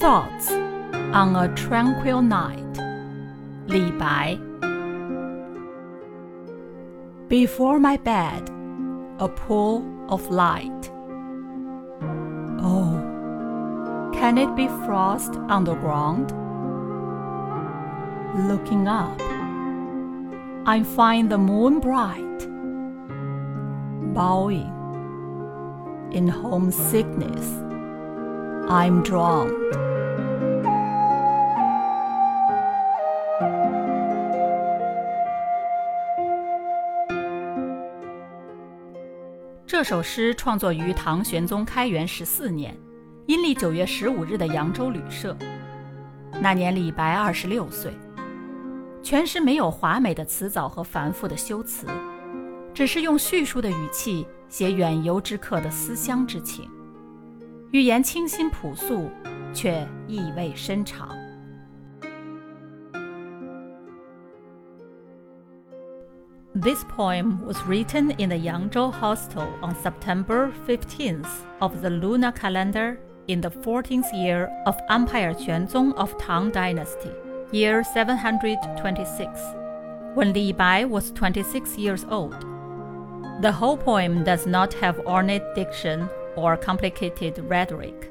[0.00, 0.50] Thoughts
[1.12, 2.80] on a Tranquil Night,
[3.68, 4.38] 李白
[7.28, 8.48] Before my bed,
[9.18, 10.90] a pool of light.
[12.62, 12.96] Oh,
[14.14, 16.32] can it be frost on the ground?
[18.48, 19.20] Looking up,
[20.64, 22.48] I find the moon bright,
[24.14, 24.72] bowing.
[26.10, 27.46] In homesickness,
[28.66, 29.89] I'm drowned.
[39.70, 42.76] 这首诗创作于唐玄宗开元十四年，
[43.26, 45.36] 阴历九月十五日的扬州旅社。
[46.40, 47.92] 那年李白二十六岁。
[49.00, 51.86] 全诗没有华美的辞藻和繁复的修辞，
[52.74, 56.68] 只是用叙述的语气写远游之客的思乡之情，
[57.70, 59.08] 语言清新朴素，
[59.54, 61.16] 却意味深长。
[66.54, 72.98] This poem was written in the Yangzhou hostel on September 15th of the lunar calendar
[73.28, 77.12] in the 14th year of Empire Xuanzong of Tang Dynasty,
[77.52, 79.40] year 726,
[80.14, 82.44] when Li Bai was 26 years old.
[83.42, 88.10] The whole poem does not have ornate diction or complicated rhetoric.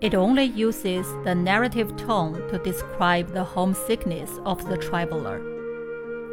[0.00, 5.55] It only uses the narrative tone to describe the homesickness of the traveler.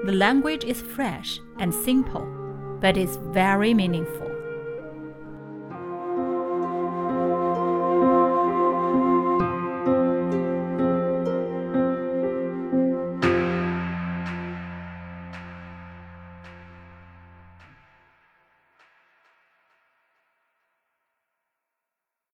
[0.03, 2.25] The language is fresh and simple,
[2.81, 4.32] but is very meaningful.